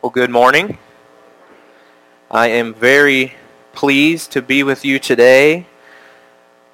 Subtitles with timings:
[0.00, 0.78] Well, good morning.
[2.30, 3.34] I am very
[3.72, 5.66] pleased to be with you today.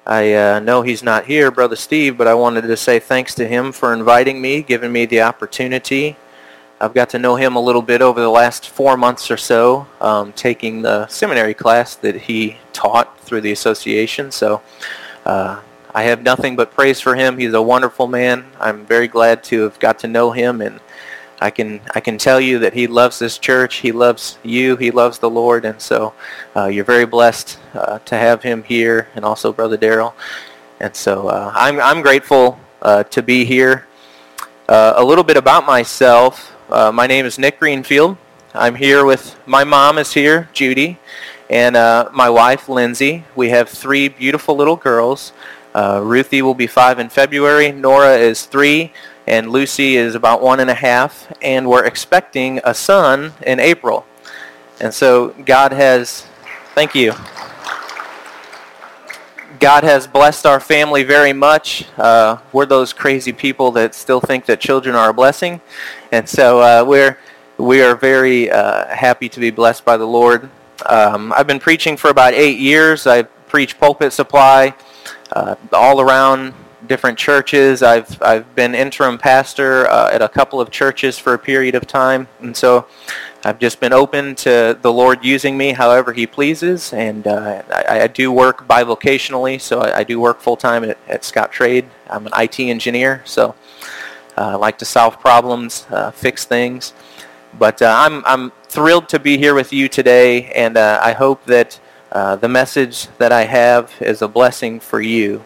[0.05, 3.47] I uh, know he's not here, Brother Steve, but I wanted to say thanks to
[3.47, 6.17] him for inviting me, giving me the opportunity.
[6.79, 9.87] I've got to know him a little bit over the last four months or so,
[10.01, 14.29] um, taking the seminary class that he taught through the association.
[14.29, 14.61] So
[15.25, 15.61] uh,
[15.95, 17.39] I have nothing but praise for him.
[17.39, 18.45] He's a wonderful man.
[18.59, 20.79] I'm very glad to have got to know him and
[21.41, 23.75] I can I can tell you that he loves this church.
[23.77, 24.77] He loves you.
[24.77, 26.13] He loves the Lord, and so
[26.55, 30.13] uh, you're very blessed uh, to have him here, and also Brother Daryl.
[30.79, 33.85] And so uh, I'm I'm grateful uh, to be here.
[34.69, 36.55] Uh, a little bit about myself.
[36.69, 38.17] Uh, my name is Nick Greenfield.
[38.53, 40.97] I'm here with my mom is here, Judy,
[41.49, 41.75] and
[42.13, 43.25] my wife Lindsay.
[43.35, 45.33] We have three beautiful little girls.
[45.75, 47.73] Ruthie will be five in February.
[47.73, 48.93] Nora is three
[49.27, 54.05] and Lucy is about one and a half, and we're expecting a son in April.
[54.79, 56.25] And so God has,
[56.73, 57.13] thank you.
[59.59, 61.85] God has blessed our family very much.
[61.97, 65.61] Uh, we're those crazy people that still think that children are a blessing,
[66.11, 67.17] and so uh, we're
[67.57, 70.49] we are very uh, happy to be blessed by the Lord.
[70.85, 73.07] Um, I've been preaching for about eight years.
[73.07, 74.75] I preach pulpit supply
[75.31, 76.53] uh, all around
[76.85, 77.83] different churches.
[77.83, 81.85] I've I've been interim pastor uh, at a couple of churches for a period of
[81.87, 82.87] time, and so
[83.43, 86.91] I've just been open to the Lord using me however He pleases.
[86.93, 90.97] And uh, I, I, do work bivocationally, so I, I do work full time at,
[91.07, 91.85] at Scottrade.
[92.09, 93.53] I'm an IT engineer, so
[94.37, 96.93] uh, I like to solve problems, uh, fix things.
[97.59, 101.45] But uh, I'm I'm thrilled to be here with you today, and uh, I hope
[101.45, 101.79] that.
[102.41, 105.43] the message that I have is a blessing for you.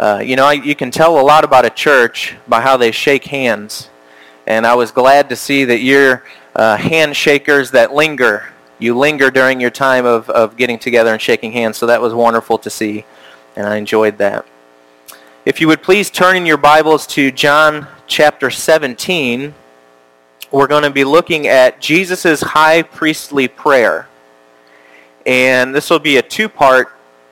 [0.00, 2.90] Uh, you know, I, you can tell a lot about a church by how they
[2.90, 3.90] shake hands.
[4.46, 6.24] And I was glad to see that you're
[6.56, 8.50] uh, handshakers that linger.
[8.78, 11.76] You linger during your time of, of getting together and shaking hands.
[11.76, 13.04] So that was wonderful to see.
[13.56, 14.46] And I enjoyed that.
[15.44, 19.52] If you would please turn in your Bibles to John chapter 17,
[20.50, 24.08] we're going to be looking at Jesus' high priestly prayer.
[25.26, 26.90] And this will be a two-part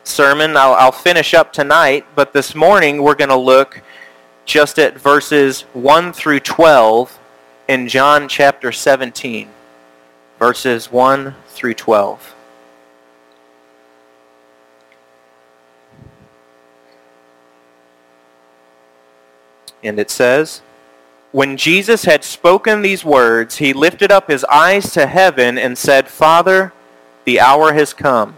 [0.08, 0.56] sermon.
[0.56, 3.82] I'll, I'll finish up tonight, but this morning we're going to look
[4.44, 7.18] just at verses 1 through 12
[7.68, 9.50] in John chapter 17.
[10.38, 12.34] Verses 1 through 12.
[19.82, 20.62] And it says,
[21.32, 26.08] When Jesus had spoken these words, he lifted up his eyes to heaven and said,
[26.08, 26.72] Father,
[27.24, 28.37] the hour has come.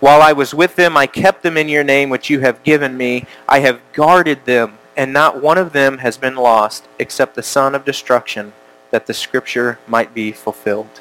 [0.00, 2.96] While I was with them, I kept them in your name which you have given
[2.96, 3.26] me.
[3.48, 7.74] I have guarded them, and not one of them has been lost, except the son
[7.74, 8.52] of destruction,
[8.90, 11.00] that the scripture might be fulfilled.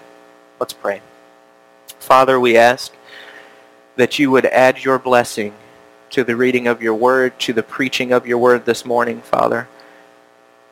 [0.59, 1.01] Let's pray.
[1.99, 2.93] Father, we ask
[3.97, 5.53] that you would add your blessing
[6.09, 9.67] to the reading of your word, to the preaching of your word this morning, Father.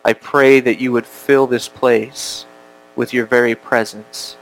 [0.03, 2.45] I pray that you would fill this place
[2.95, 4.37] with your very presence.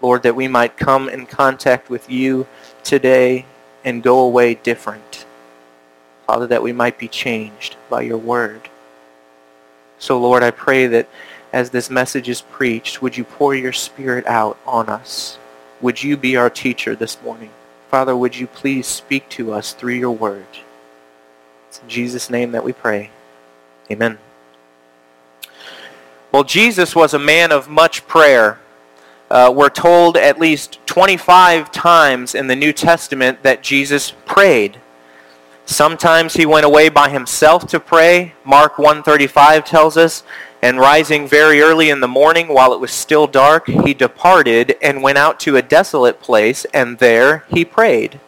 [0.00, 2.46] Lord, that we might come in contact with you
[2.84, 3.46] today
[3.84, 5.24] and go away different.
[6.26, 8.68] Father, that we might be changed by your word.
[9.98, 11.08] So, Lord, I pray that
[11.52, 15.38] as this message is preached, would you pour your spirit out on us?
[15.80, 17.50] Would you be our teacher this morning?
[17.90, 20.46] Father, would you please speak to us through your word?
[21.68, 23.10] It's in Jesus' name that we pray.
[23.90, 24.18] Amen.
[26.32, 28.60] Well, Jesus was a man of much prayer.
[29.30, 34.80] Uh, we're told at least 25 times in the New Testament that Jesus prayed.
[35.66, 38.34] Sometimes he went away by himself to pray.
[38.44, 40.24] Mark 135 tells us,
[40.62, 45.00] and rising very early in the morning while it was still dark, he departed and
[45.00, 48.18] went out to a desolate place, and there he prayed.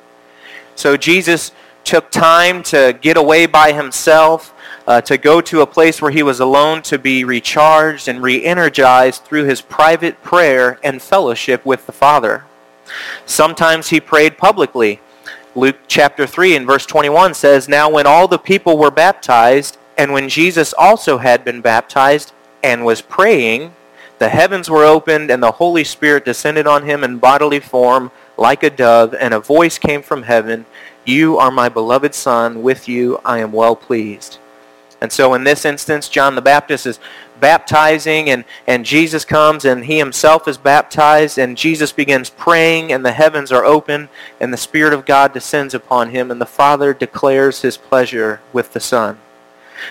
[0.76, 1.50] So Jesus
[1.84, 4.51] took time to get away by himself
[4.86, 9.24] uh, to go to a place where he was alone to be recharged and re-energized
[9.24, 12.44] through his private prayer and fellowship with the Father.
[13.24, 15.00] Sometimes he prayed publicly.
[15.54, 20.12] Luke chapter 3 and verse 21 says, Now when all the people were baptized, and
[20.12, 22.32] when Jesus also had been baptized
[22.62, 23.74] and was praying,
[24.18, 28.62] the heavens were opened, and the Holy Spirit descended on him in bodily form like
[28.62, 30.64] a dove, and a voice came from heaven,
[31.04, 34.38] You are my beloved Son, with you I am well pleased.
[35.02, 37.00] And so in this instance, John the Baptist is
[37.40, 43.04] baptizing and, and Jesus comes and he himself is baptized and Jesus begins praying and
[43.04, 44.08] the heavens are open
[44.38, 48.74] and the Spirit of God descends upon him and the Father declares his pleasure with
[48.74, 49.18] the Son.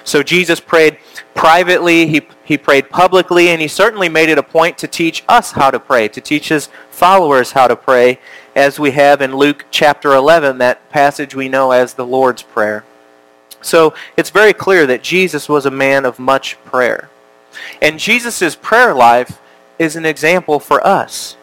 [0.05, 0.97] So Jesus prayed
[1.35, 5.51] privately, he, he prayed publicly, and he certainly made it a point to teach us
[5.51, 8.17] how to pray, to teach his followers how to pray,
[8.55, 12.85] as we have in Luke chapter 11, that passage we know as the Lord's Prayer.
[13.61, 17.09] So it's very clear that Jesus was a man of much prayer.
[17.81, 19.39] And Jesus' prayer life
[19.77, 21.35] is an example for us.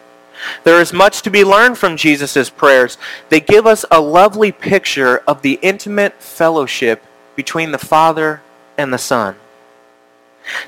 [0.63, 2.97] There is much to be learned from Jesus' prayers.
[3.29, 7.03] They give us a lovely picture of the intimate fellowship
[7.35, 8.41] between the Father
[8.77, 9.35] and the Son.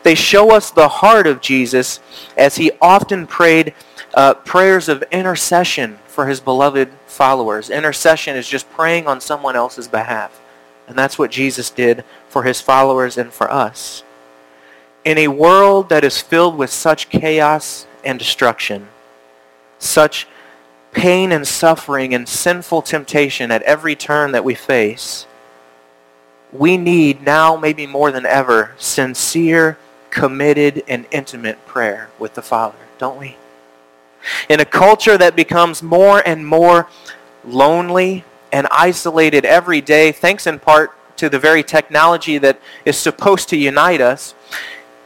[0.03, 1.99] They show us the heart of Jesus
[2.37, 3.73] as he often prayed
[4.13, 7.69] uh, prayers of intercession for his beloved followers.
[7.69, 10.40] Intercession is just praying on someone else's behalf.
[10.87, 14.03] And that's what Jesus did for his followers and for us.
[15.03, 18.87] In a world that is filled with such chaos and destruction,
[19.79, 20.27] such
[20.91, 25.25] pain and suffering and sinful temptation at every turn that we face,
[26.51, 29.77] we need now, maybe more than ever, sincere,
[30.09, 33.37] committed, and intimate prayer with the Father, don't we?
[34.49, 36.87] In a culture that becomes more and more
[37.45, 43.49] lonely and isolated every day, thanks in part to the very technology that is supposed
[43.49, 44.33] to unite us,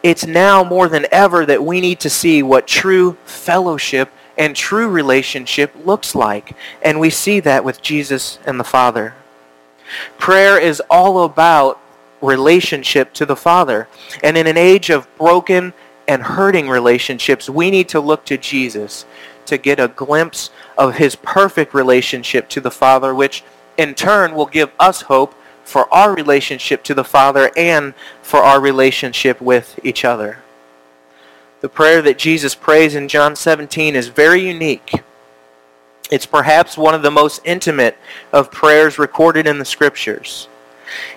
[0.03, 4.87] it's now more than ever that we need to see what true fellowship and true
[4.87, 6.55] relationship looks like.
[6.81, 9.15] And we see that with Jesus and the Father.
[10.17, 11.79] Prayer is all about
[12.21, 13.87] relationship to the Father.
[14.23, 15.73] And in an age of broken
[16.07, 19.05] and hurting relationships, we need to look to Jesus
[19.45, 23.43] to get a glimpse of his perfect relationship to the Father, which
[23.77, 25.33] in turn will give us hope
[25.63, 30.39] for our relationship to the Father and for our relationship with each other.
[31.61, 35.01] The prayer that Jesus prays in John 17 is very unique.
[36.11, 37.97] It's perhaps one of the most intimate
[38.31, 40.47] of prayers recorded in the Scriptures.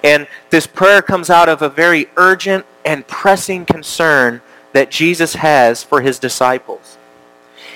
[0.03, 4.41] And this prayer comes out of a very urgent and pressing concern
[4.73, 6.98] that Jesus has for his disciples.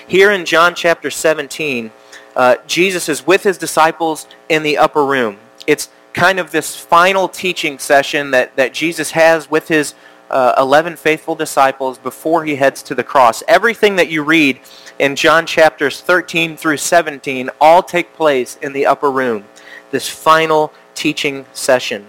[0.07, 1.91] Here in John chapter 17,
[2.35, 5.37] uh, Jesus is with his disciples in the upper room.
[5.65, 9.93] It's kind of this final teaching session that, that Jesus has with his
[10.29, 13.43] uh, 11 faithful disciples before he heads to the cross.
[13.47, 14.59] Everything that you read
[14.99, 19.45] in John chapters 13 through 17 all take place in the upper room,
[19.91, 22.05] this final teaching session.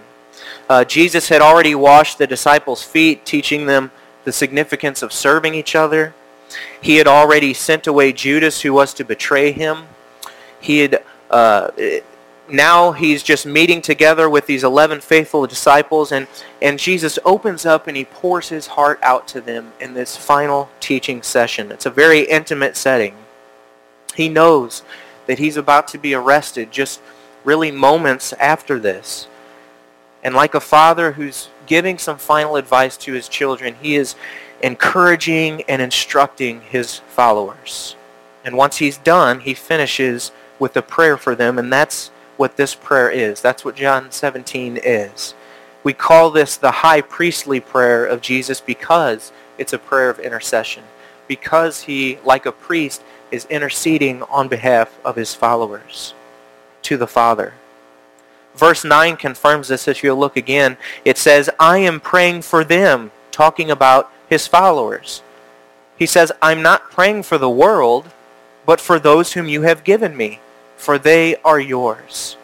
[0.69, 3.91] Uh, Jesus had already washed the disciples' feet, teaching them
[4.23, 6.13] the significance of serving each other.
[6.81, 9.87] He had already sent away Judas, who was to betray him.
[10.59, 11.69] He had uh,
[12.49, 16.27] now he's just meeting together with these 11 faithful disciples, and,
[16.61, 20.69] and Jesus opens up and he pours his heart out to them in this final
[20.79, 21.71] teaching session.
[21.71, 23.15] It's a very intimate setting.
[24.15, 24.83] He knows
[25.25, 27.01] that he's about to be arrested just
[27.43, 29.27] really moments after this.
[30.23, 34.15] And like a father who's giving some final advice to his children, he is
[34.61, 37.95] encouraging and instructing his followers.
[38.43, 42.75] And once he's done, he finishes with a prayer for them, and that's what this
[42.75, 43.41] prayer is.
[43.41, 45.33] That's what John 17 is.
[45.83, 50.83] We call this the high priestly prayer of Jesus because it's a prayer of intercession.
[51.27, 56.13] Because he, like a priest, is interceding on behalf of his followers
[56.83, 57.53] to the Father.
[58.55, 60.77] Verse 9 confirms this if you'll look again.
[61.03, 65.21] It says, I am praying for them, talking about his followers.
[65.97, 68.11] He says, I'm not praying for the world,
[68.65, 70.39] but for those whom you have given me
[70.75, 72.37] for they are yours.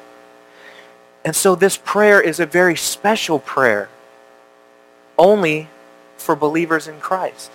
[1.24, 3.90] And so this prayer is a very special prayer,
[5.18, 5.68] only
[6.18, 7.52] for believers in Christ.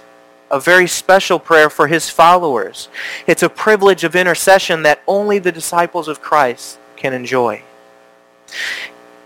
[0.48, 2.88] A very special prayer for his followers.
[3.26, 7.62] It's a privilege of intercession that only the disciples of Christ can enjoy.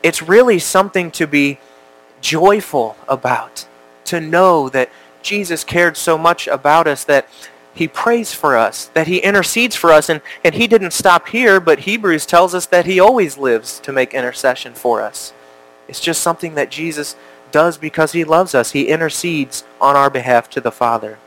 [0.02, 1.58] It's really something to be
[2.22, 3.66] joyful about,
[4.10, 4.90] to know that
[5.22, 7.28] Jesus cared so much about us that
[7.74, 10.08] he prays for us, that he intercedes for us.
[10.08, 13.92] And, and he didn't stop here, but Hebrews tells us that he always lives to
[13.92, 15.32] make intercession for us.
[15.88, 17.16] It's just something that Jesus
[17.52, 18.72] does because he loves us.
[18.72, 21.18] He intercedes on our behalf to the Father.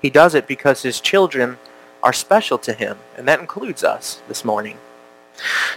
[0.00, 1.58] He does it because his children
[2.02, 4.78] are special to him, and that includes us this morning.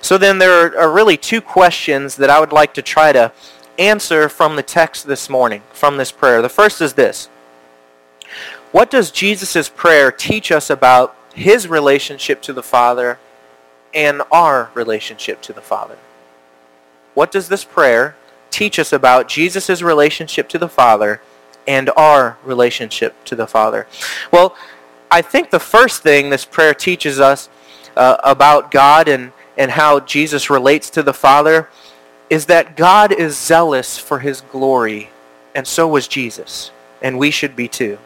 [0.01, 3.31] So then there are really two questions that I would like to try to
[3.79, 6.41] answer from the text this morning, from this prayer.
[6.41, 7.29] The first is this.
[8.71, 13.17] What does Jesus' prayer teach us about his relationship to the Father
[13.93, 15.97] and our relationship to the Father?
[17.15, 18.15] What does this prayer
[18.51, 21.21] teach us about Jesus' relationship to the Father
[21.67, 23.87] and our relationship to the Father?
[24.31, 24.55] Well,
[25.09, 27.49] I think the first thing this prayer teaches us
[27.95, 31.69] uh, about God and, and how Jesus relates to the Father
[32.29, 35.09] is that God is zealous for his glory,
[35.55, 36.71] and so was Jesus,
[37.01, 37.97] and we should be too.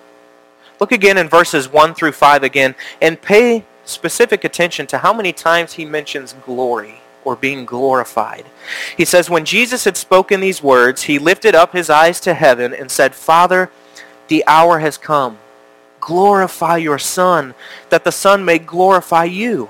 [0.80, 5.34] Look again in verses 1 through 5 again and pay specific attention to how many
[5.34, 8.46] times he mentions glory or being glorified.
[8.98, 12.74] He says, When Jesus had spoken these words, he lifted up his eyes to heaven
[12.74, 13.70] and said, Father,
[14.28, 15.38] the hour has come.
[16.00, 17.54] Glorify your Son,
[17.90, 19.70] that the Son may glorify you,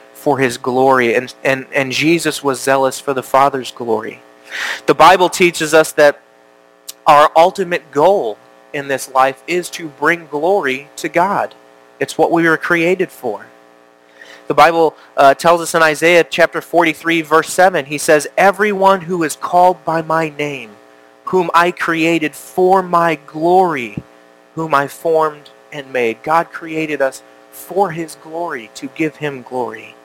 [0.21, 4.21] for his glory, and, and, and Jesus was zealous for the Father's glory.
[4.85, 6.21] The Bible teaches us that
[7.07, 8.37] our ultimate goal
[8.71, 11.55] in this life is to bring glory to God.
[11.99, 13.47] It's what we were created for.
[14.47, 19.23] The Bible uh, tells us in Isaiah chapter 43, verse 7, he says, Everyone who
[19.23, 20.71] is called by my name,
[21.25, 24.03] whom I created for my glory,
[24.53, 26.21] whom I formed and made.
[26.21, 29.95] God created us for his glory, to give him glory.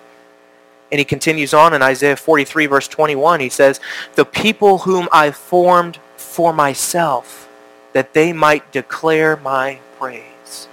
[0.90, 3.80] And he continues on in Isaiah 43, verse 21, he says,
[4.14, 7.48] The people whom I formed for myself,
[7.92, 10.68] that they might declare my praise.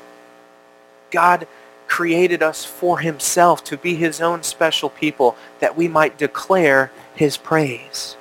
[1.09, 1.47] God
[1.87, 7.37] created us for himself to be his own special people, that we might declare his
[7.37, 8.15] praise.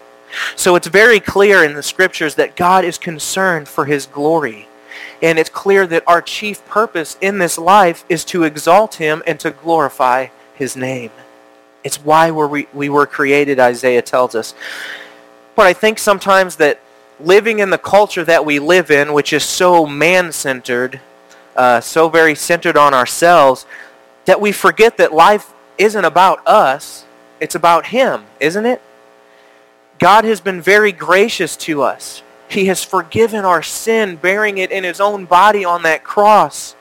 [0.56, 4.68] So it's very clear in the scriptures that God is concerned for his glory.
[5.20, 9.38] And it's clear that our chief purpose in this life is to exalt him and
[9.40, 11.10] to glorify his name.
[11.84, 14.54] It's why we we were created, Isaiah tells us.
[15.54, 16.80] But I think sometimes that
[17.20, 21.00] living in the culture that we live in, which is so man-centered,
[21.54, 23.66] uh, so very centered on ourselves,
[24.24, 27.04] that we forget that life isn't about us.
[27.40, 28.80] It's about Him, isn't it?
[29.98, 32.22] God has been very gracious to us.
[32.48, 36.74] He has forgiven our sin, bearing it in His own body on that cross.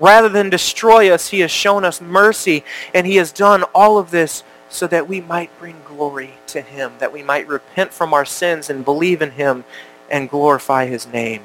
[0.00, 2.64] Rather than destroy us, He has shown us mercy,
[2.94, 6.92] and He has done all of this so that we might bring glory to him,
[6.98, 9.64] that we might repent from our sins and believe in him
[10.10, 11.42] and glorify his name.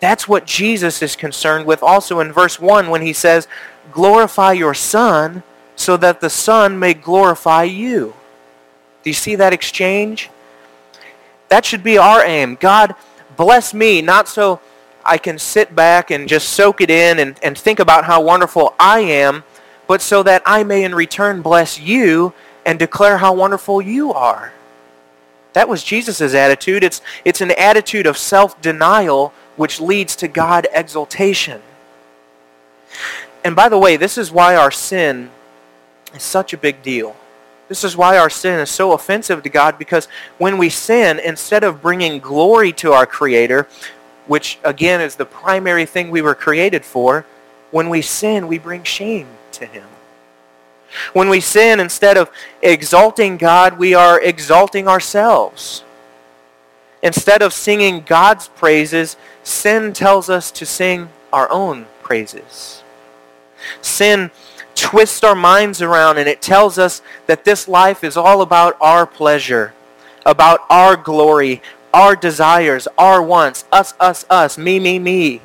[0.00, 3.48] That's what Jesus is concerned with also in verse 1 when he says,
[3.92, 5.42] glorify your Son
[5.76, 8.14] so that the Son may glorify you.
[9.02, 10.30] Do you see that exchange?
[11.48, 12.56] That should be our aim.
[12.60, 12.94] God,
[13.36, 14.60] bless me, not so
[15.04, 18.74] I can sit back and just soak it in and, and think about how wonderful
[18.78, 19.44] I am,
[19.86, 22.32] but so that I may in return bless you
[22.66, 24.52] and declare how wonderful you are.
[25.52, 26.84] That was Jesus' attitude.
[26.84, 31.60] It's, it's an attitude of self-denial which leads to God exaltation.
[33.44, 35.30] And by the way, this is why our sin
[36.14, 37.16] is such a big deal.
[37.68, 41.62] This is why our sin is so offensive to God because when we sin, instead
[41.62, 43.68] of bringing glory to our Creator,
[44.30, 47.26] which again is the primary thing we were created for,
[47.72, 49.88] when we sin, we bring shame to him.
[51.12, 52.30] When we sin, instead of
[52.62, 55.82] exalting God, we are exalting ourselves.
[57.02, 62.84] Instead of singing God's praises, sin tells us to sing our own praises.
[63.82, 64.30] Sin
[64.76, 69.08] twists our minds around and it tells us that this life is all about our
[69.08, 69.74] pleasure,
[70.24, 71.60] about our glory,
[71.92, 75.40] our desires, our wants, us, us, us, me, me, me.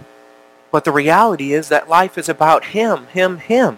[0.71, 3.77] But the reality is that life is about Him, Him, Him.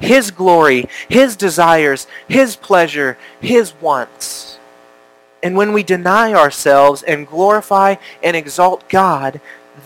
[0.00, 4.58] His glory, His desires, His pleasure, His wants.
[5.42, 9.40] And when we deny ourselves and glorify and exalt God,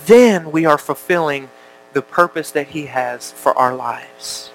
[0.07, 1.49] then we are fulfilling
[1.93, 4.51] the purpose that He has for our lives.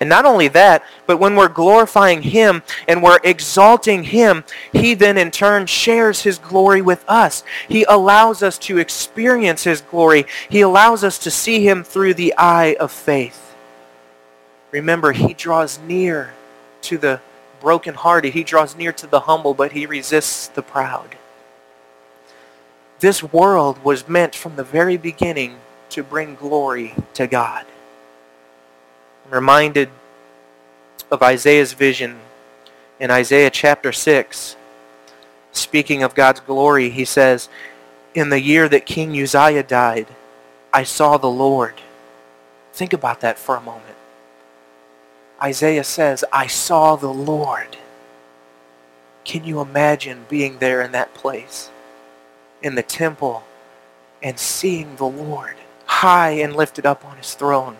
[0.00, 5.18] And not only that, but when we're glorifying Him and we're exalting Him, He then
[5.18, 7.44] in turn shares His glory with us.
[7.68, 10.26] He allows us to experience His glory.
[10.48, 13.54] He allows us to see Him through the eye of faith.
[14.70, 16.32] Remember, He draws near
[16.82, 17.20] to the
[17.60, 18.32] brokenhearted.
[18.32, 21.16] He draws near to the humble, but He resists the proud.
[23.00, 25.56] This world was meant from the very beginning
[25.90, 27.66] to bring glory to God.
[29.30, 29.90] I'm reminded
[31.08, 32.18] of Isaiah's vision
[32.98, 34.56] in Isaiah chapter 6.
[35.52, 37.48] Speaking of God's glory, he says,
[38.12, 40.08] In the year that King Uzziah died,
[40.72, 41.74] I saw the Lord.
[42.72, 43.94] Think about that for a moment.
[45.40, 47.76] Isaiah says, I saw the Lord.
[49.22, 51.70] Can you imagine being there in that place,
[52.62, 53.44] in the temple,
[54.24, 55.54] and seeing the Lord
[55.86, 57.76] high and lifted up on his throne?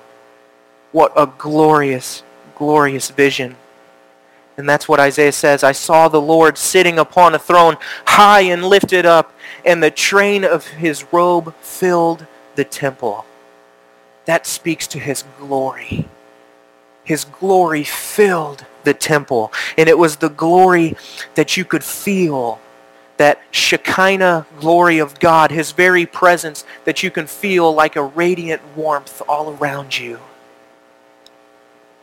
[0.92, 2.22] What a glorious,
[2.56, 3.56] glorious vision.
[4.56, 5.64] And that's what Isaiah says.
[5.64, 9.32] I saw the Lord sitting upon a throne, high and lifted up,
[9.64, 13.24] and the train of his robe filled the temple.
[14.26, 16.08] That speaks to his glory.
[17.04, 19.52] His glory filled the temple.
[19.78, 20.96] And it was the glory
[21.36, 22.60] that you could feel,
[23.16, 28.60] that Shekinah glory of God, his very presence that you can feel like a radiant
[28.76, 30.20] warmth all around you.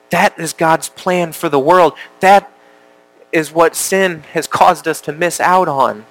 [0.10, 1.94] That is God's plan for the world.
[2.20, 2.52] That
[3.32, 6.06] is what sin has caused us to miss out on.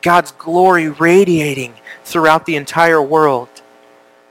[0.00, 3.48] God's glory radiating throughout the entire world.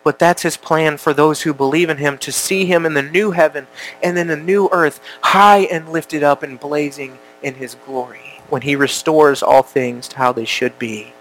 [0.04, 3.02] But that's his plan for those who believe in him, to see him in the
[3.02, 3.68] new heaven
[4.02, 8.64] and in the new earth, high and lifted up and blazing in his glory, when
[8.64, 11.14] he restores all things to how they should be.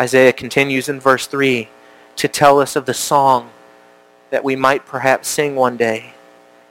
[0.00, 1.68] Isaiah continues in verse 3
[2.16, 3.50] to tell us of the song
[4.30, 6.14] that we might perhaps sing one day.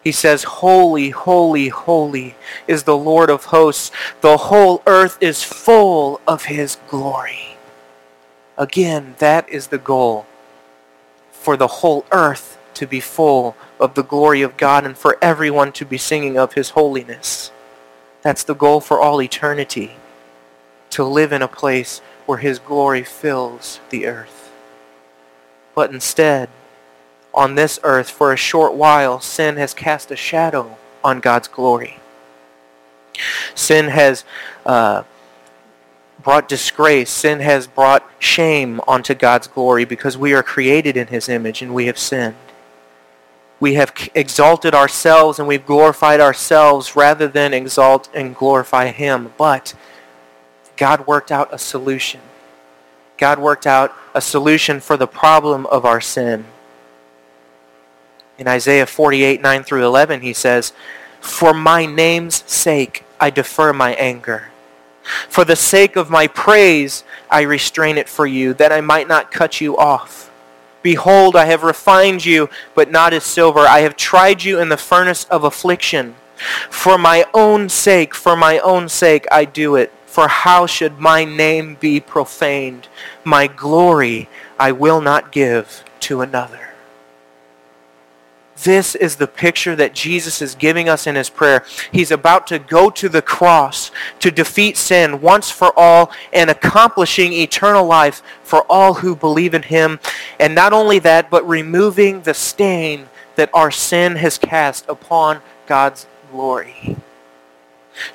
[0.03, 2.35] He says, Holy, holy, holy
[2.67, 3.91] is the Lord of hosts.
[4.21, 7.57] The whole earth is full of his glory.
[8.57, 10.27] Again, that is the goal.
[11.31, 15.71] For the whole earth to be full of the glory of God and for everyone
[15.73, 17.51] to be singing of his holiness.
[18.21, 19.95] That's the goal for all eternity.
[20.91, 24.51] To live in a place where his glory fills the earth.
[25.73, 26.49] But instead,
[27.35, 31.99] on this earth for a short while, sin has cast a shadow on God's glory.
[33.53, 34.23] Sin has
[34.65, 35.03] uh,
[36.23, 37.11] brought disgrace.
[37.11, 41.73] Sin has brought shame onto God's glory because we are created in his image and
[41.73, 42.35] we have sinned.
[43.59, 49.33] We have exalted ourselves and we've glorified ourselves rather than exalt and glorify him.
[49.37, 49.75] But
[50.77, 52.21] God worked out a solution.
[53.17, 56.45] God worked out a solution for the problem of our sin.
[58.37, 60.73] In Isaiah 48, 9 through 11, he says,
[61.21, 64.49] For my name's sake I defer my anger.
[65.29, 69.31] For the sake of my praise I restrain it for you, that I might not
[69.31, 70.31] cut you off.
[70.81, 73.61] Behold, I have refined you, but not as silver.
[73.61, 76.15] I have tried you in the furnace of affliction.
[76.69, 79.91] For my own sake, for my own sake I do it.
[80.05, 82.87] For how should my name be profaned?
[83.23, 86.64] My glory I will not give to another.
[88.63, 91.65] This is the picture that Jesus is giving us in his prayer.
[91.91, 97.33] He's about to go to the cross to defeat sin once for all and accomplishing
[97.33, 99.99] eternal life for all who believe in him.
[100.39, 106.07] And not only that, but removing the stain that our sin has cast upon God's
[106.31, 106.95] glory.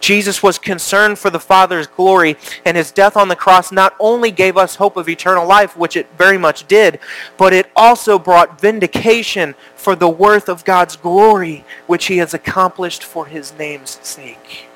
[0.01, 4.31] Jesus was concerned for the Father's glory, and his death on the cross not only
[4.31, 6.99] gave us hope of eternal life, which it very much did,
[7.37, 13.03] but it also brought vindication for the worth of God's glory, which he has accomplished
[13.03, 14.67] for his name's sake.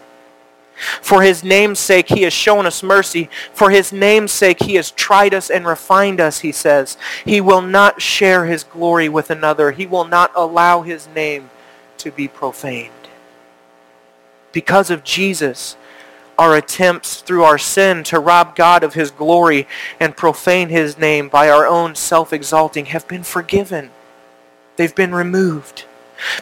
[1.01, 3.31] For his name's sake, he has shown us mercy.
[3.53, 6.97] For his name's sake, he has tried us and refined us, he says.
[7.25, 9.71] He will not share his glory with another.
[9.71, 11.51] He will not allow his name
[11.99, 13.04] to be profaned
[14.55, 15.77] because of Jesus,
[16.39, 19.67] our attempts through our sin to rob God of his glory
[20.01, 23.91] and profane his name by our own self-exalting have been forgiven.
[24.77, 25.85] They've been removed.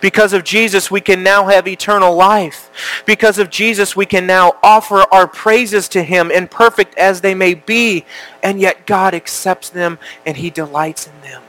[0.02, 2.70] Because of Jesus, we can now have eternal life.
[3.06, 7.54] Because of Jesus, we can now offer our praises to him, imperfect as they may
[7.54, 8.04] be,
[8.42, 11.42] and yet God accepts them and he delights in them.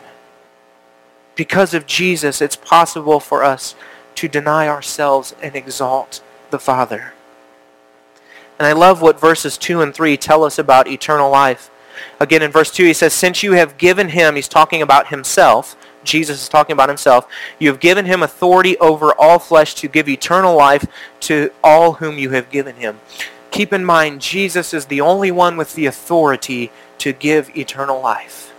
[1.36, 3.76] Because of Jesus, it's possible for us
[4.16, 6.22] to deny ourselves and exalt
[6.54, 7.14] the Father.
[8.58, 11.70] And I love what verses 2 and 3 tell us about eternal life.
[12.20, 15.76] Again, in verse 2, he says, Since you have given him, he's talking about himself.
[16.04, 17.28] Jesus is talking about himself.
[17.58, 20.86] You have given him authority over all flesh to give eternal life
[21.22, 23.00] to all whom you have given him.
[23.50, 28.53] Keep in mind, Jesus is the only one with the authority to give eternal life.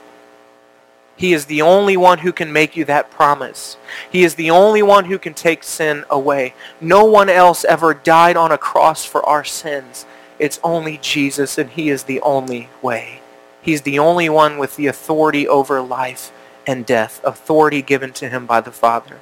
[1.16, 3.76] He is the only one who can make you that promise.
[4.10, 6.54] He is the only one who can take sin away.
[6.80, 10.06] No one else ever died on a cross for our sins.
[10.38, 13.20] It's only Jesus, and he is the only way.
[13.62, 16.32] He's the only one with the authority over life
[16.66, 19.20] and death, authority given to him by the Father.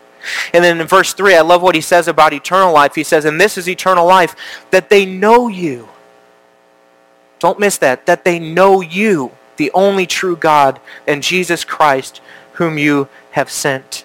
[0.54, 2.94] And then in verse 3, I love what he says about eternal life.
[2.94, 4.34] He says, And this is eternal life,
[4.70, 5.88] that they know you.
[7.38, 8.06] Don't miss that.
[8.06, 12.20] That they know you, the only true God, and Jesus Christ,
[12.54, 14.04] whom you have sent.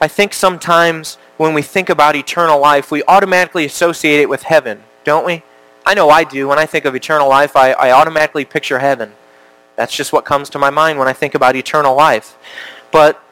[0.00, 4.82] I think sometimes when we think about eternal life, we automatically associate it with heaven,
[5.04, 5.42] don't we?
[5.86, 6.48] I know I do.
[6.48, 9.12] When I think of eternal life, I, I automatically picture heaven.
[9.76, 12.36] That's just what comes to my mind when I think about eternal life.
[12.90, 13.22] But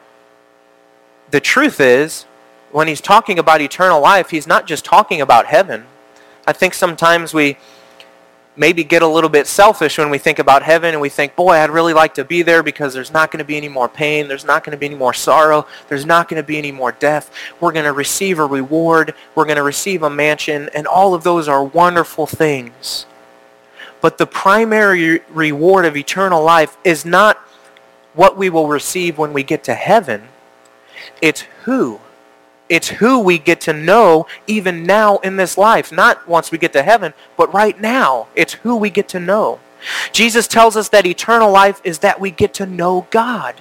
[1.30, 2.24] the truth is,
[2.72, 5.86] when he's talking about eternal life, he's not just talking about heaven.
[6.46, 7.58] I think sometimes we
[8.58, 11.52] maybe get a little bit selfish when we think about heaven and we think, boy,
[11.52, 14.26] I'd really like to be there because there's not going to be any more pain.
[14.26, 15.66] There's not going to be any more sorrow.
[15.88, 17.32] There's not going to be any more death.
[17.60, 19.14] We're going to receive a reward.
[19.34, 20.68] We're going to receive a mansion.
[20.74, 23.06] And all of those are wonderful things.
[24.00, 27.38] But the primary reward of eternal life is not
[28.14, 30.28] what we will receive when we get to heaven.
[31.22, 32.00] It's who.
[32.68, 35.90] It's who we get to know even now in this life.
[35.90, 38.28] Not once we get to heaven, but right now.
[38.34, 39.60] It's who we get to know.
[40.12, 43.60] Jesus tells us that eternal life is that we get to know God.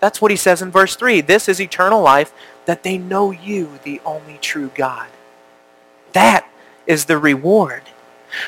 [0.00, 1.20] That's what he says in verse 3.
[1.20, 2.34] This is eternal life,
[2.66, 5.08] that they know you, the only true God.
[6.12, 6.48] That
[6.86, 7.82] is the reward.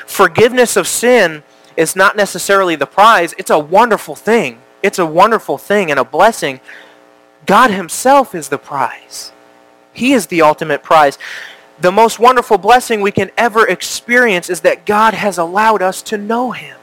[0.05, 1.43] Forgiveness of sin
[1.77, 3.33] is not necessarily the prize.
[3.37, 4.61] It's a wonderful thing.
[4.83, 6.59] It's a wonderful thing and a blessing.
[7.45, 9.31] God himself is the prize.
[9.95, 11.17] He is the ultimate prize.
[11.79, 16.17] The most wonderful blessing we can ever experience is that God has allowed us to
[16.17, 16.77] know him.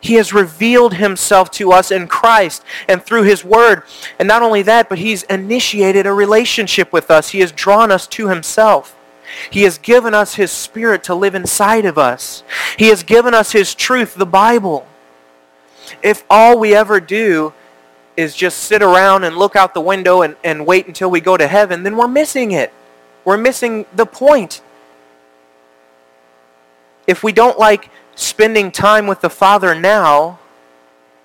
[0.00, 3.82] He has revealed himself to us in Christ and through his word.
[4.18, 7.30] And not only that, but he's initiated a relationship with us.
[7.30, 8.96] He has drawn us to himself.
[9.50, 12.42] He has given us His Spirit to live inside of us.
[12.76, 14.86] He has given us His truth, the Bible.
[16.02, 17.52] If all we ever do
[18.20, 21.36] is just sit around and look out the window and, and wait until we go
[21.36, 22.72] to heaven, then we're missing it.
[23.24, 24.62] We're missing the point.
[27.06, 30.38] If we don't like spending time with the Father now,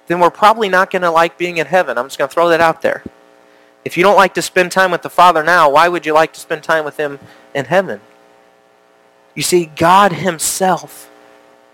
[0.08, 1.97] then we're probably not going to like being in heaven.
[1.97, 3.03] I'm just going to throw that out there.
[3.84, 6.34] If you don't like to spend time with the Father now, why would you like
[6.34, 7.19] to spend time with Him
[7.55, 8.01] in heaven.
[9.34, 11.10] You see, God himself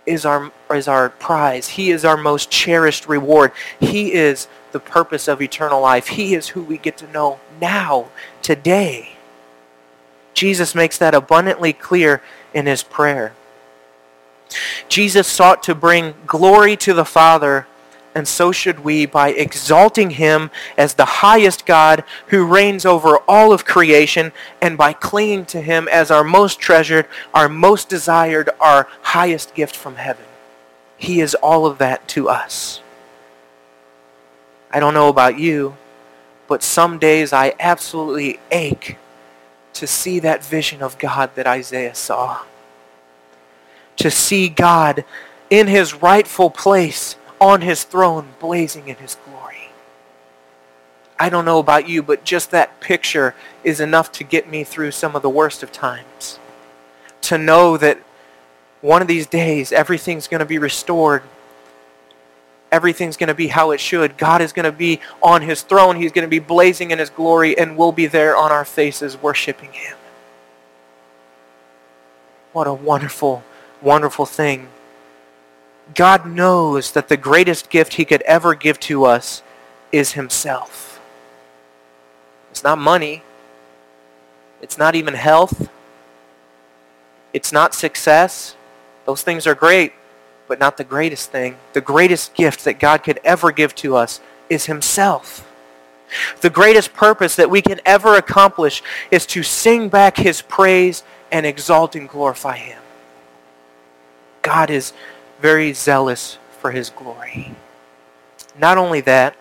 [0.06, 1.68] is our, is our prize.
[1.68, 3.52] He is our most cherished reward.
[3.80, 6.08] He is the purpose of eternal life.
[6.08, 8.10] He is who we get to know now,
[8.42, 9.16] today.
[10.34, 12.22] Jesus makes that abundantly clear
[12.54, 13.34] in his prayer.
[14.90, 17.68] Jesus sought to bring glory to the Father
[18.14, 23.54] and so should we by exalting him as the highest God who reigns over all
[23.54, 28.88] of creation and by clinging to him as our most treasured, our most desired, our
[29.02, 30.26] highest gift from heaven.
[30.98, 32.81] He is all of that to us.
[34.72, 35.76] I don't know about you,
[36.48, 38.98] but some days I absolutely ache
[39.74, 42.42] to see that vision of God that Isaiah saw.
[43.98, 45.04] To see God
[45.50, 49.70] in his rightful place on his throne, blazing in his glory.
[51.20, 54.92] I don't know about you, but just that picture is enough to get me through
[54.92, 56.40] some of the worst of times.
[57.22, 58.00] To know that
[58.82, 61.24] one of these days everything's going to be restored.
[62.72, 64.18] Everything's going to be how it should.
[64.18, 65.98] God is going to be on his throne.
[65.98, 69.22] He's going to be blazing in his glory, and we'll be there on our faces
[69.22, 69.98] worshiping him.
[72.54, 73.44] What a wonderful,
[73.82, 74.70] wonderful thing
[75.94, 79.44] God knows that the greatest gift he could ever give to us
[79.92, 81.02] is himself.
[82.52, 83.24] It's not money.
[84.62, 85.70] It's not even health.
[87.34, 88.56] It's not success.
[89.06, 89.94] Those things are great,
[90.52, 91.56] but not the greatest thing.
[91.72, 95.50] The greatest gift that God could ever give to us is himself.
[96.42, 101.46] The greatest purpose that we can ever accomplish is to sing back his praise and
[101.46, 102.82] exalt and glorify him.
[104.42, 104.92] God is
[105.40, 107.56] very zealous for his glory.
[108.60, 109.38] Not only that,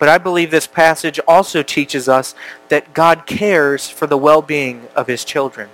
[0.00, 2.34] but I believe this passage also teaches us
[2.68, 5.68] that God cares for the well-being of his children.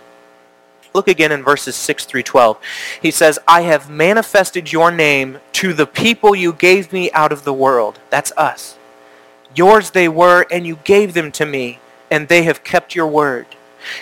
[0.94, 2.58] Look again in verses 6 through 12.
[3.00, 7.44] He says, I have manifested your name to the people you gave me out of
[7.44, 7.98] the world.
[8.10, 8.76] That's us.
[9.54, 11.78] Yours they were, and you gave them to me,
[12.10, 13.46] and they have kept your word.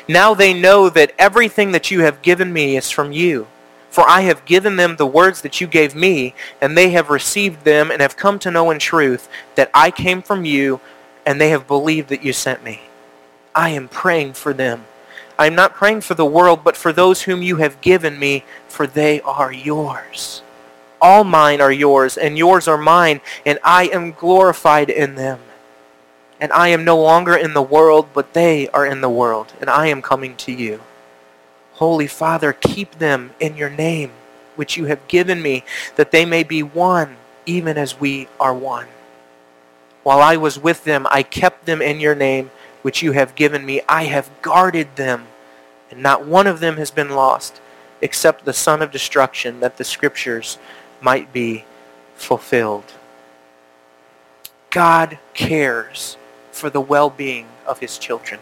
[0.09, 3.46] Now they know that everything that you have given me is from you.
[3.88, 7.64] For I have given them the words that you gave me, and they have received
[7.64, 10.81] them and have come to know in truth that I came from you,
[11.26, 12.83] and they have believed that you sent me.
[13.55, 14.87] I am praying for them.
[15.38, 18.44] I am not praying for the world, but for those whom you have given me,
[18.68, 20.42] for they are yours.
[21.00, 25.40] All mine are yours, and yours are mine, and I am glorified in them.
[26.38, 29.70] And I am no longer in the world, but they are in the world, and
[29.70, 30.80] I am coming to you.
[31.74, 34.11] Holy Father, keep them in your name,
[34.56, 35.64] which you have given me,
[35.96, 38.87] that they may be one, even as we are one.
[40.02, 42.50] While I was with them, I kept them in your name,
[42.82, 43.80] which you have given me.
[43.88, 45.26] I have guarded them,
[45.90, 47.60] and not one of them has been lost,
[48.00, 50.58] except the son of destruction, that the scriptures
[51.00, 51.64] might be
[52.14, 52.92] fulfilled.
[54.70, 56.16] God cares
[56.52, 58.40] for the well-being of his children.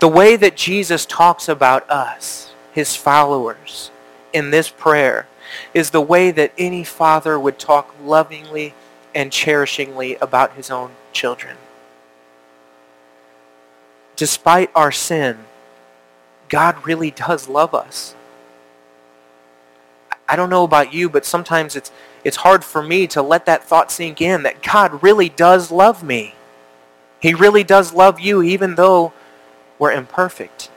[0.00, 3.90] The way that Jesus talks about us, his followers,
[4.32, 5.26] in this prayer
[5.74, 8.74] is the way that any father would talk lovingly
[9.14, 11.56] and cherishingly about his own children.
[14.22, 15.36] Despite our sin,
[16.48, 18.14] God really does love us.
[20.28, 21.90] I don't know about you, but sometimes it's,
[22.22, 26.04] it's hard for me to let that thought sink in that God really does love
[26.04, 26.36] me.
[27.18, 29.12] He really does love you even though
[29.80, 30.70] we're imperfect.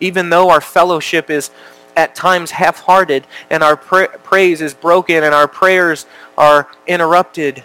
[0.00, 1.50] Even though our fellowship is
[1.96, 6.04] at times half-hearted and our pra- praise is broken and our prayers
[6.36, 7.64] are interrupted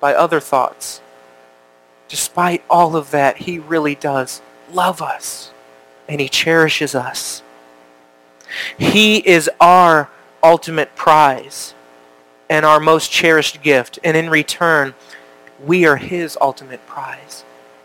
[0.00, 1.02] by other thoughts.
[2.08, 4.40] Despite all of that, he really does
[4.74, 5.52] love us
[6.08, 7.42] and he cherishes us.
[8.76, 10.10] He is our
[10.42, 11.74] ultimate prize
[12.48, 13.98] and our most cherished gift.
[14.04, 14.94] And in return,
[15.64, 17.44] we are his ultimate prize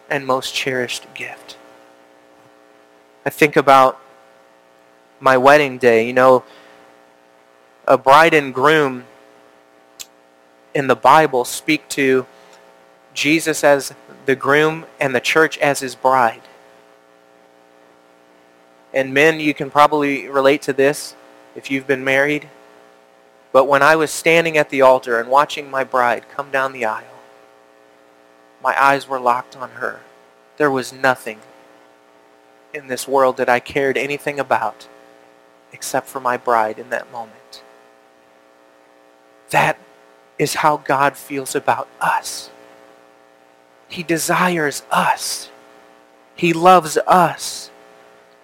[0.10, 1.58] and most cherished gift.
[3.26, 4.00] I think about
[5.20, 6.06] my wedding day.
[6.06, 6.44] You know,
[7.88, 9.06] a bride and groom
[10.74, 12.26] in the Bible speak to
[13.14, 13.94] Jesus as
[14.26, 16.42] the groom and the church as his bride.
[18.94, 21.16] And men, you can probably relate to this
[21.56, 22.50] if you've been married.
[23.52, 26.86] But when I was standing at the altar and watching my bride come down the
[26.86, 27.06] aisle,
[28.64, 30.02] my eyes were locked on her.
[30.58, 31.40] There was nothing
[32.74, 34.88] in this world that I cared anything about
[35.72, 37.64] except for my bride in that moment.
[39.50, 39.80] That
[40.38, 42.50] is how God feels about us.
[43.88, 45.50] He desires us.
[46.36, 47.72] He loves us.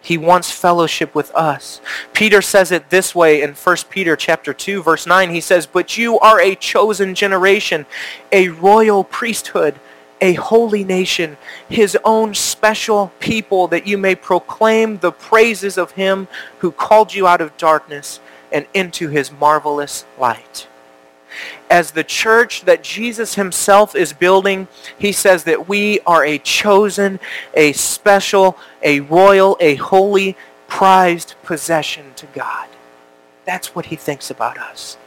[0.05, 1.81] He wants fellowship with us.
[2.13, 5.31] Peter says it this way in 1 Peter chapter 2 verse 9.
[5.31, 7.87] He says, "But you are a chosen generation,
[8.31, 9.79] a royal priesthood,
[10.21, 11.37] a holy nation,
[11.67, 16.27] his own special people, that you may proclaim the praises of him
[16.59, 18.19] who called you out of darkness
[18.51, 20.67] and into his marvelous light.
[21.69, 24.67] As the church that Jesus himself is building,
[24.97, 27.19] he says that we are a chosen,
[27.53, 32.67] a special, a royal, a holy, prized possession to God.
[33.45, 34.97] That's what he thinks about us.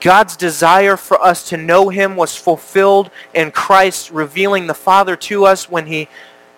[0.00, 5.46] God's desire for us to know him was fulfilled in Christ revealing the Father to
[5.46, 6.08] us when he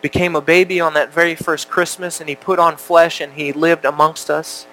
[0.00, 3.52] became a baby on that very first Christmas and he put on flesh and he
[3.52, 4.66] lived amongst us.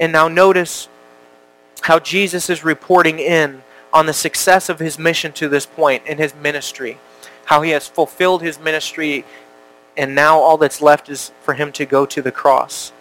[0.00, 0.88] And now notice
[1.82, 6.18] how Jesus is reporting in on the success of his mission to this point in
[6.18, 6.98] his ministry.
[7.44, 9.24] How he has fulfilled his ministry
[9.96, 12.92] and now all that's left is for him to go to the cross.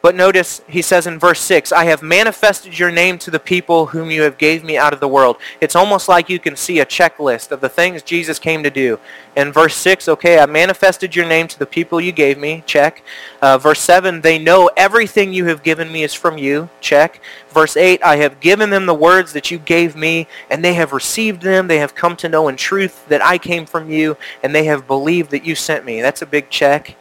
[0.00, 3.86] But notice he says in verse 6, I have manifested your name to the people
[3.86, 5.38] whom you have gave me out of the world.
[5.60, 9.00] It's almost like you can see a checklist of the things Jesus came to do.
[9.36, 13.02] In verse 6, okay, I manifested your name to the people you gave me, check.
[13.42, 17.20] Uh, verse 7, they know everything you have given me is from you, check.
[17.50, 20.92] Verse 8, I have given them the words that you gave me, and they have
[20.92, 21.66] received them.
[21.66, 24.86] They have come to know in truth that I came from you, and they have
[24.86, 26.00] believed that you sent me.
[26.00, 26.96] That's a big check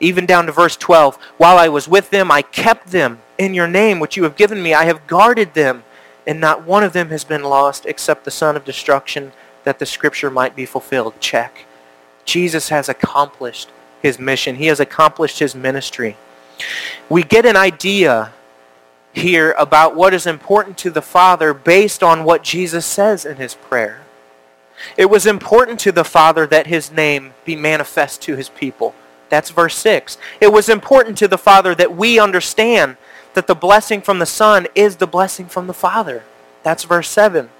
[0.00, 1.16] even down to verse 12.
[1.38, 4.62] While I was with them, I kept them in your name, which you have given
[4.62, 4.74] me.
[4.74, 5.84] I have guarded them,
[6.26, 9.32] and not one of them has been lost except the son of destruction,
[9.64, 11.20] that the scripture might be fulfilled.
[11.20, 11.64] Check.
[12.24, 13.70] Jesus has accomplished
[14.02, 14.56] his mission.
[14.56, 16.16] He has accomplished his ministry.
[17.08, 18.32] We get an idea
[19.12, 23.54] here about what is important to the Father based on what Jesus says in his
[23.54, 24.02] prayer.
[24.96, 28.94] It was important to the Father that his name be manifest to his people.
[29.28, 30.18] That's verse 6.
[30.40, 32.96] It was important to the Father that we understand
[33.34, 36.24] that the blessing from the Son is the blessing from the Father.
[36.62, 37.50] That's verse 7.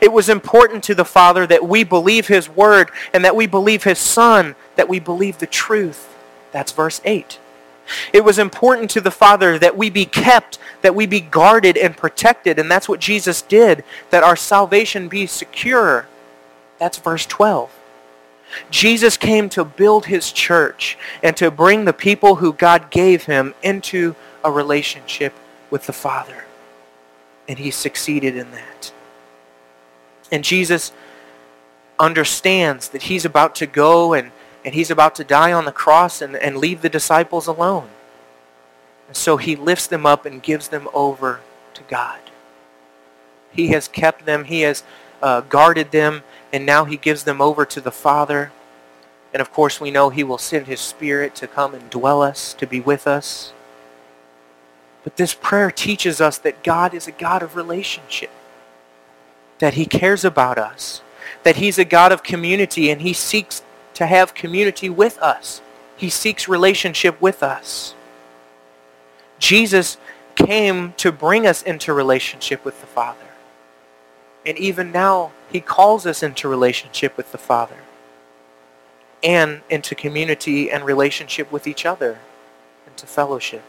[0.00, 3.84] It was important to the Father that we believe his word and that we believe
[3.84, 6.14] his Son, that we believe the truth.
[6.52, 7.38] That's verse 8.
[8.12, 11.96] It was important to the Father that we be kept, that we be guarded and
[11.96, 16.06] protected, and that's what Jesus did, that our salvation be secure.
[16.78, 17.70] That's verse 12.
[18.70, 23.54] Jesus came to build his church and to bring the people who God gave him
[23.62, 25.32] into a relationship
[25.70, 26.44] with the Father.
[27.48, 28.92] And he succeeded in that.
[30.30, 30.92] And Jesus
[31.98, 34.32] understands that he's about to go and,
[34.64, 37.88] and he's about to die on the cross and, and leave the disciples alone.
[39.08, 41.40] And so he lifts them up and gives them over
[41.74, 42.18] to God.
[43.52, 44.44] He has kept them.
[44.44, 44.82] He has
[45.22, 46.22] uh, guarded them
[46.54, 48.52] and now he gives them over to the Father.
[49.32, 52.54] And of course, we know he will send his Spirit to come and dwell us,
[52.54, 53.52] to be with us.
[55.02, 58.30] But this prayer teaches us that God is a God of relationship,
[59.58, 61.02] that he cares about us,
[61.42, 63.64] that he's a God of community, and he seeks
[63.94, 65.60] to have community with us.
[65.96, 67.96] He seeks relationship with us.
[69.40, 69.98] Jesus
[70.36, 73.18] came to bring us into relationship with the Father.
[74.46, 77.76] And even now, he calls us into relationship with the Father
[79.22, 82.18] and into community and relationship with each other,
[82.88, 83.62] into fellowship.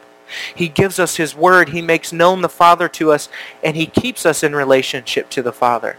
[0.52, 1.68] He gives us his word.
[1.68, 3.28] He makes known the Father to us,
[3.62, 5.96] and he keeps us in relationship to the Father.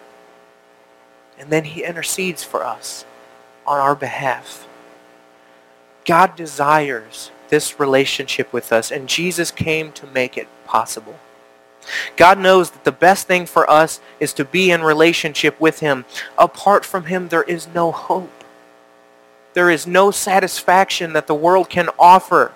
[1.39, 3.05] And then he intercedes for us
[3.65, 4.67] on our behalf.
[6.03, 11.17] God desires this relationship with us, and Jesus came to make it possible.
[12.15, 16.05] God knows that the best thing for us is to be in relationship with him.
[16.37, 18.43] Apart from him, there is no hope.
[19.53, 22.51] There is no satisfaction that the world can offer.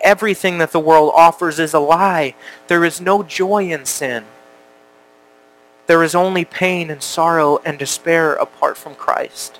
[0.00, 2.34] Everything that the world offers is a lie.
[2.68, 4.24] There is no joy in sin.
[5.86, 9.58] There is only pain and sorrow and despair apart from Christ.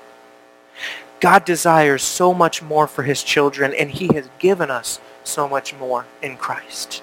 [1.18, 5.74] God desires so much more for his children, and he has given us so much
[5.74, 7.02] more in Christ.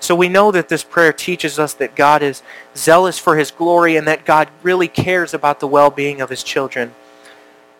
[0.00, 2.42] So we know that this prayer teaches us that God is
[2.76, 6.94] zealous for his glory and that God really cares about the well-being of his children.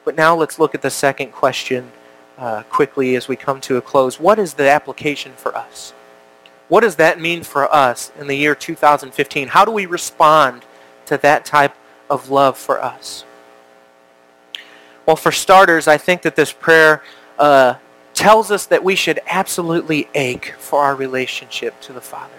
[0.05, 1.93] But now let's look at the second question
[2.39, 4.19] uh, quickly as we come to a close.
[4.19, 5.93] What is the application for us?
[6.69, 9.49] What does that mean for us in the year 2015?
[9.49, 10.65] How do we respond
[11.07, 11.75] to that type
[12.09, 13.25] of love for us?
[15.05, 17.03] Well, for starters, I think that this prayer
[17.39, 17.75] uh,
[18.23, 22.33] tells us that we should absolutely ache for our relationship to the Father.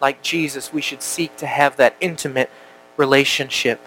[0.00, 2.50] Like Jesus, we should seek to have that intimate
[2.96, 3.78] relationship.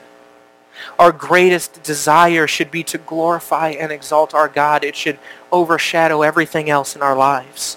[0.98, 4.86] Our greatest desire should be to glorify and exalt our God.
[4.86, 5.20] It should
[5.52, 7.76] overshadow everything else in our lives.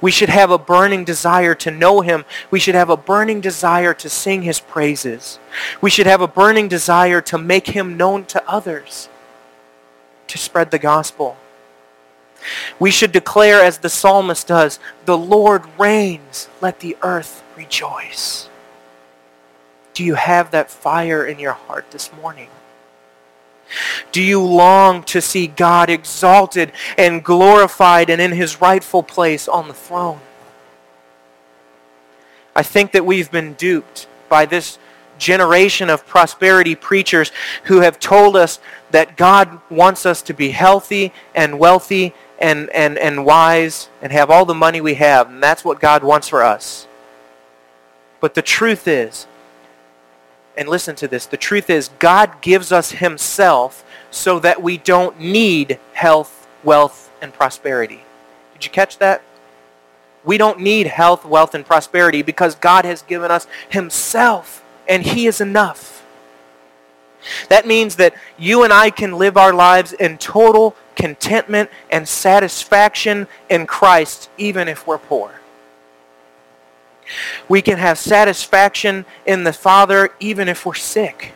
[0.00, 2.24] We should have a burning desire to know him.
[2.50, 5.38] We should have a burning desire to sing his praises.
[5.82, 9.10] We should have a burning desire to make him known to others
[10.28, 11.36] to spread the gospel.
[12.78, 18.48] We should declare as the psalmist does, the Lord reigns, let the earth rejoice.
[19.94, 22.48] Do you have that fire in your heart this morning?
[24.12, 29.68] Do you long to see God exalted and glorified and in his rightful place on
[29.68, 30.20] the throne?
[32.54, 34.78] I think that we've been duped by this
[35.18, 37.30] generation of prosperity preachers
[37.64, 38.58] who have told us
[38.90, 44.30] that God wants us to be healthy and wealthy and, and, and wise and have
[44.30, 45.28] all the money we have.
[45.28, 46.86] And that's what God wants for us.
[48.20, 49.26] But the truth is,
[50.56, 55.18] and listen to this, the truth is God gives us himself so that we don't
[55.18, 58.02] need health, wealth, and prosperity.
[58.54, 59.22] Did you catch that?
[60.24, 65.26] We don't need health, wealth, and prosperity because God has given us himself and he
[65.26, 66.04] is enough.
[67.48, 73.26] That means that you and I can live our lives in total contentment and satisfaction
[73.48, 75.40] in Christ even if we're poor.
[77.48, 81.32] We can have satisfaction in the Father even if we're sick.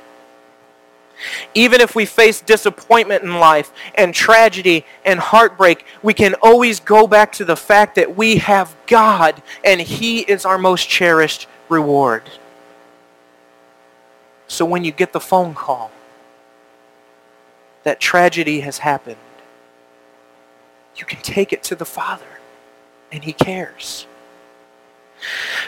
[1.55, 7.07] Even if we face disappointment in life and tragedy and heartbreak, we can always go
[7.07, 12.23] back to the fact that we have God and He is our most cherished reward.
[14.47, 15.91] So when you get the phone call
[17.85, 19.17] that tragedy has happened,
[20.97, 22.25] you can take it to the Father
[23.11, 24.07] and He cares.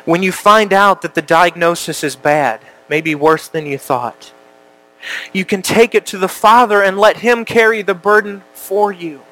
[0.05, 4.33] When you find out that the diagnosis is bad, maybe worse than you thought,
[5.33, 9.23] you can take it to the Father and let Him carry the burden for you.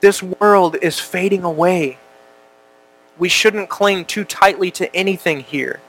[0.00, 1.98] This world is fading away.
[3.18, 5.80] We shouldn't cling too tightly to anything here.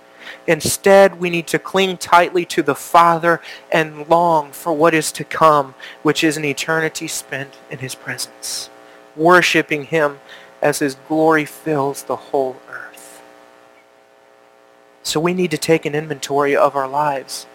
[0.48, 5.24] Instead, we need to cling tightly to the Father and long for what is to
[5.24, 8.70] come, which is an eternity spent in His presence,
[9.16, 10.20] worshiping Him
[10.62, 13.22] as His glory fills the whole earth.
[15.04, 17.46] So we need to take an inventory of our lives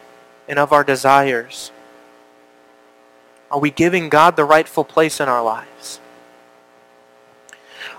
[0.50, 1.70] and of our desires?
[3.50, 6.00] Are we giving God the rightful place in our lives?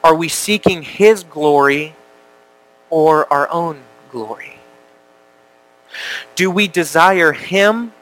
[0.03, 1.95] Are we seeking His glory
[2.89, 4.60] or our own glory?
[6.35, 7.93] Do we desire Him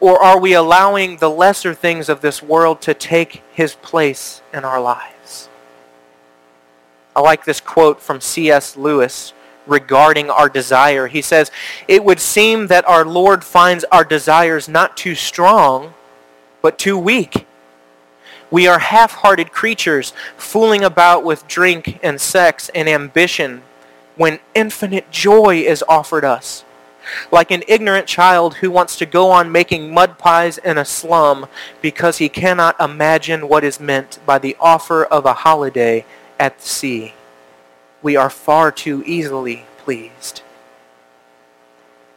[0.00, 4.64] or are we allowing the lesser things of this world to take His place in
[4.64, 5.48] our lives?
[7.14, 8.76] I like this quote from C.S.
[8.76, 9.32] Lewis
[9.66, 11.06] regarding our desire.
[11.06, 11.50] He says,
[11.86, 15.94] It would seem that our Lord finds our desires not too strong,
[16.62, 17.46] but too weak.
[18.50, 23.62] We are half-hearted creatures fooling about with drink and sex and ambition
[24.16, 26.64] when infinite joy is offered us.
[27.30, 31.46] Like an ignorant child who wants to go on making mud pies in a slum
[31.80, 36.04] because he cannot imagine what is meant by the offer of a holiday
[36.38, 37.14] at the sea
[38.02, 40.42] we are far too easily pleased.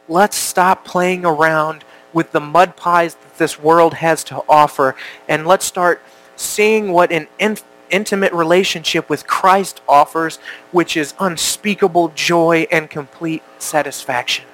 [0.08, 4.96] Let's stop playing around with the mud pies that this world has to offer
[5.28, 6.02] and let's start
[6.36, 7.58] seeing what an in-
[7.90, 10.38] intimate relationship with Christ offers,
[10.72, 14.44] which is unspeakable joy and complete satisfaction.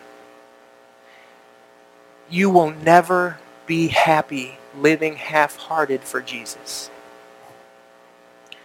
[2.32, 6.90] You will never be happy living half-hearted for Jesus.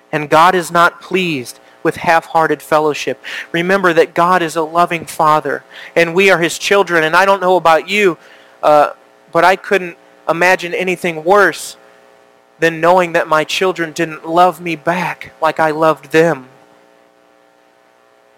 [0.09, 3.21] And God is not pleased with half-hearted fellowship.
[3.51, 5.65] Remember that God is a loving Father,
[5.97, 7.03] and we are His children.
[7.03, 8.17] And I don't know about you,
[8.63, 8.93] uh,
[9.33, 9.97] but I couldn't
[10.29, 11.75] imagine anything worse
[12.59, 16.47] than knowing that my children didn't love me back like I loved them.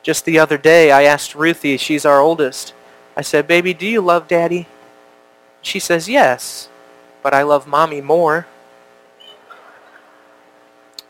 [0.01, 2.73] Just the other day, I asked Ruthie, she's our oldest,
[3.15, 4.65] I said, baby, do you love daddy?
[5.61, 6.69] She says, yes,
[7.21, 8.47] but I love mommy more.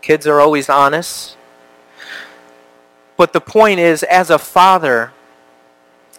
[0.01, 1.37] Kids are always honest.
[3.17, 5.11] But the point is, as a father,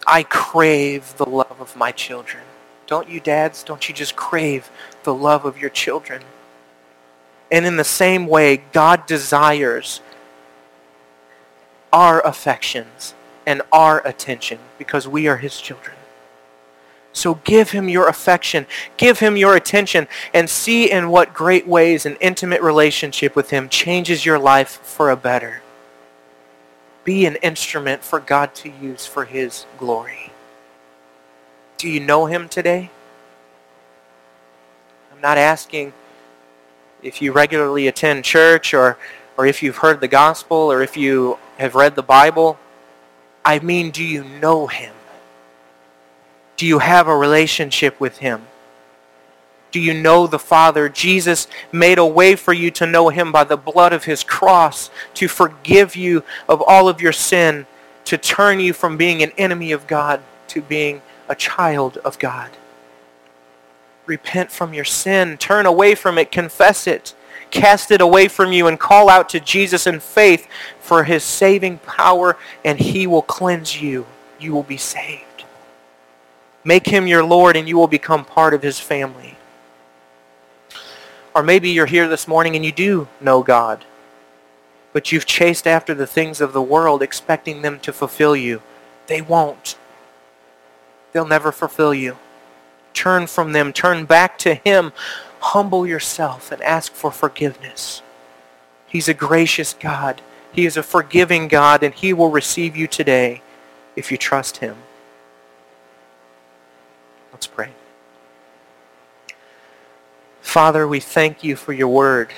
[0.05, 2.43] I crave the love of my children.
[2.87, 3.63] Don't you dads?
[3.63, 4.69] Don't you just crave
[5.03, 6.23] the love of your children?
[7.51, 10.01] And in the same way, God desires
[11.91, 13.13] our affections
[13.45, 15.95] and our attention because we are his children.
[17.13, 18.65] So give him your affection,
[18.97, 23.67] give him your attention, and see in what great ways an intimate relationship with him
[23.67, 25.61] changes your life for a better
[27.03, 30.31] be an instrument for God to use for his glory.
[31.77, 32.91] Do you know him today?
[35.11, 35.93] I'm not asking
[37.01, 38.97] if you regularly attend church or,
[39.35, 42.59] or if you've heard the gospel or if you have read the Bible.
[43.43, 44.93] I mean, do you know him?
[46.61, 48.43] Do you have a relationship with him?
[49.71, 50.89] Do you know the Father?
[50.89, 54.91] Jesus made a way for you to know him by the blood of his cross,
[55.15, 57.65] to forgive you of all of your sin,
[58.05, 62.51] to turn you from being an enemy of God to being a child of God.
[64.05, 65.37] Repent from your sin.
[65.39, 66.31] Turn away from it.
[66.31, 67.15] Confess it.
[67.49, 70.47] Cast it away from you and call out to Jesus in faith
[70.79, 74.05] for his saving power and he will cleanse you.
[74.39, 75.30] You will be saved.
[76.63, 79.37] Make him your Lord and you will become part of his family.
[81.33, 83.85] Or maybe you're here this morning and you do know God,
[84.93, 88.61] but you've chased after the things of the world expecting them to fulfill you.
[89.07, 89.77] They won't.
[91.11, 92.17] They'll never fulfill you.
[92.93, 93.73] Turn from them.
[93.73, 94.91] Turn back to Him.
[95.39, 98.01] Humble yourself and ask for forgiveness.
[98.87, 100.21] He's a gracious God.
[100.51, 103.41] He is a forgiving God, and He will receive you today
[103.95, 104.75] if you trust Him.
[107.41, 107.71] Let's pray.
[110.41, 112.31] Father, we thank you for your word.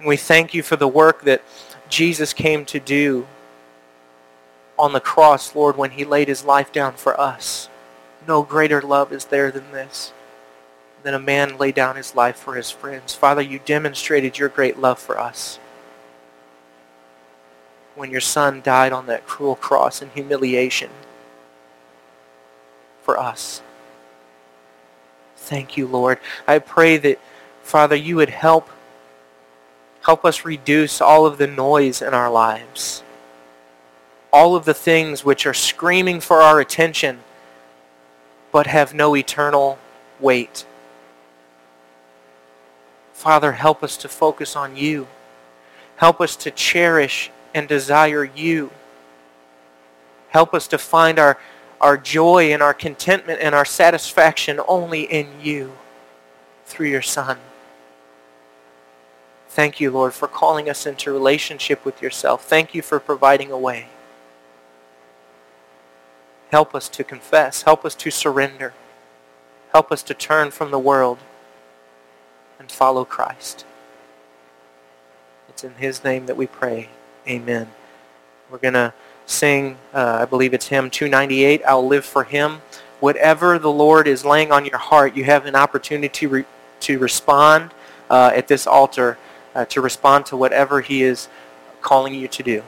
[0.00, 1.42] And We thank you for the work that
[1.88, 3.28] Jesus came to do
[4.76, 7.68] on the cross, Lord, when he laid his life down for us.
[8.26, 10.12] No greater love is there than this,
[11.04, 13.14] than a man lay down his life for his friends.
[13.14, 15.60] Father, you demonstrated your great love for us
[17.94, 20.90] when your son died on that cruel cross in humiliation
[23.06, 23.62] for us.
[25.36, 26.18] Thank you, Lord.
[26.44, 27.20] I pray that,
[27.62, 28.68] Father, you would help
[30.02, 33.04] help us reduce all of the noise in our lives.
[34.32, 37.20] All of the things which are screaming for our attention
[38.50, 39.78] but have no eternal
[40.18, 40.66] weight.
[43.12, 45.06] Father, help us to focus on you.
[45.96, 48.70] Help us to cherish and desire you.
[50.28, 51.38] Help us to find our,
[51.80, 55.72] our joy and our contentment and our satisfaction only in you
[56.64, 57.38] through your Son.
[59.48, 62.44] Thank you, Lord, for calling us into relationship with yourself.
[62.44, 63.88] Thank you for providing a way.
[66.50, 67.62] Help us to confess.
[67.62, 68.74] Help us to surrender.
[69.72, 71.18] Help us to turn from the world
[72.58, 73.64] and follow Christ.
[75.48, 76.90] It's in his name that we pray.
[77.26, 77.70] Amen.
[78.50, 78.92] We're going to
[79.26, 82.62] sing, uh, I believe it's hymn 298, I'll live for him.
[83.00, 86.44] Whatever the Lord is laying on your heart, you have an opportunity to, re-
[86.80, 87.72] to respond
[88.08, 89.18] uh, at this altar,
[89.54, 91.28] uh, to respond to whatever he is
[91.82, 92.62] calling you to do.